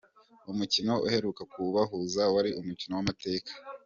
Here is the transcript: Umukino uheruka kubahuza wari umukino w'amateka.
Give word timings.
Umukino 0.51 0.93
uheruka 1.05 1.41
kubahuza 1.53 2.23
wari 2.33 2.49
umukino 2.59 2.93
w'amateka. 2.97 3.51